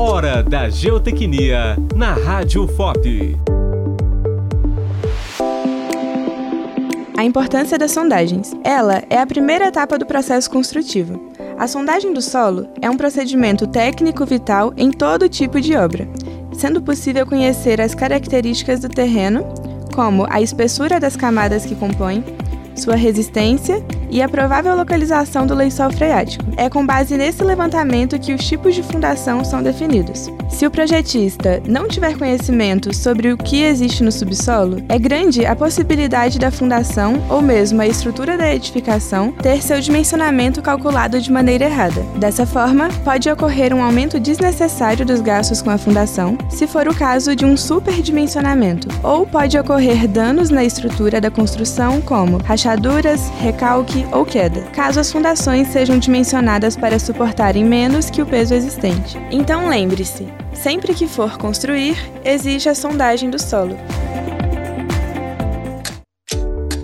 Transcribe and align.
Hora 0.00 0.44
da 0.44 0.68
Geotecnia 0.68 1.76
na 1.92 2.12
Rádio 2.12 2.68
FOP. 2.68 3.36
A 7.16 7.24
importância 7.24 7.76
das 7.76 7.90
sondagens. 7.90 8.54
Ela 8.62 9.02
é 9.10 9.18
a 9.18 9.26
primeira 9.26 9.66
etapa 9.66 9.98
do 9.98 10.06
processo 10.06 10.48
construtivo. 10.48 11.32
A 11.58 11.66
sondagem 11.66 12.12
do 12.12 12.22
solo 12.22 12.68
é 12.80 12.88
um 12.88 12.96
procedimento 12.96 13.66
técnico 13.66 14.24
vital 14.24 14.72
em 14.76 14.92
todo 14.92 15.28
tipo 15.28 15.60
de 15.60 15.74
obra, 15.74 16.08
sendo 16.52 16.80
possível 16.80 17.26
conhecer 17.26 17.80
as 17.80 17.92
características 17.92 18.78
do 18.78 18.88
terreno, 18.88 19.44
como 19.92 20.28
a 20.30 20.40
espessura 20.40 21.00
das 21.00 21.16
camadas 21.16 21.66
que 21.66 21.74
compõem, 21.74 22.22
sua 22.76 22.94
resistência 22.94 23.84
e 24.10 24.22
a 24.22 24.28
provável 24.28 24.76
localização 24.76 25.46
do 25.46 25.54
lençol 25.54 25.90
freático. 25.90 26.44
É 26.56 26.68
com 26.68 26.84
base 26.84 27.16
nesse 27.16 27.42
levantamento 27.42 28.18
que 28.18 28.32
os 28.32 28.46
tipos 28.46 28.74
de 28.74 28.82
fundação 28.82 29.44
são 29.44 29.62
definidos. 29.62 30.30
Se 30.48 30.66
o 30.66 30.70
projetista 30.70 31.62
não 31.66 31.86
tiver 31.86 32.16
conhecimento 32.16 32.94
sobre 32.94 33.32
o 33.32 33.36
que 33.36 33.62
existe 33.62 34.02
no 34.02 34.10
subsolo, 34.10 34.82
é 34.88 34.98
grande 34.98 35.44
a 35.44 35.54
possibilidade 35.54 36.38
da 36.38 36.50
fundação 36.50 37.22
ou 37.28 37.42
mesmo 37.42 37.80
a 37.80 37.86
estrutura 37.86 38.36
da 38.36 38.52
edificação 38.54 39.32
ter 39.32 39.62
seu 39.62 39.80
dimensionamento 39.80 40.62
calculado 40.62 41.20
de 41.20 41.30
maneira 41.30 41.66
errada. 41.66 42.02
Dessa 42.16 42.46
forma, 42.46 42.88
pode 43.04 43.30
ocorrer 43.30 43.74
um 43.74 43.82
aumento 43.82 44.18
desnecessário 44.18 45.04
dos 45.04 45.20
gastos 45.20 45.60
com 45.60 45.70
a 45.70 45.78
fundação, 45.78 46.36
se 46.48 46.66
for 46.66 46.88
o 46.88 46.94
caso 46.94 47.36
de 47.36 47.44
um 47.44 47.56
superdimensionamento, 47.56 48.88
ou 49.02 49.26
pode 49.26 49.58
ocorrer 49.58 50.08
danos 50.08 50.50
na 50.50 50.64
estrutura 50.64 51.20
da 51.20 51.30
construção, 51.30 52.00
como 52.00 52.38
rachaduras, 52.38 53.30
recalque 53.40 53.97
ou 54.12 54.24
queda, 54.24 54.60
caso 54.72 55.00
as 55.00 55.10
fundações 55.10 55.68
sejam 55.68 55.98
dimensionadas 55.98 56.76
para 56.76 56.98
suportarem 56.98 57.64
menos 57.64 58.10
que 58.10 58.22
o 58.22 58.26
peso 58.26 58.54
existente. 58.54 59.18
Então 59.30 59.68
lembre-se, 59.68 60.28
sempre 60.52 60.94
que 60.94 61.06
for 61.06 61.38
construir, 61.38 61.96
exige 62.24 62.68
a 62.68 62.74
sondagem 62.74 63.30
do 63.30 63.40
solo. 63.40 63.76